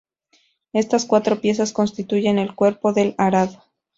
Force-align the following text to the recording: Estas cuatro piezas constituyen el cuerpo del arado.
Estas 0.73 1.05
cuatro 1.05 1.41
piezas 1.41 1.73
constituyen 1.73 2.39
el 2.39 2.55
cuerpo 2.55 2.91
del 2.91 3.13
arado. 3.19 3.65